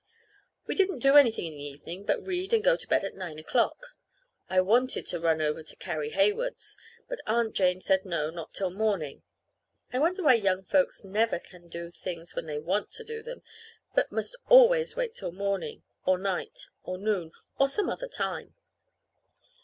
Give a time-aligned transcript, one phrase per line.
[0.65, 3.37] We didn't do anything in the evening but read and go to bed at nine
[3.37, 3.95] o'clock.
[4.49, 6.75] I wanted to run over to Carrie Heywood's;
[7.07, 9.21] but Aunt Jane said no, not till morning.
[9.93, 13.43] (I wonder why young folks never can do things when they want to do them,
[13.93, 18.55] but must always wait till morning or night or noon, or some other time!)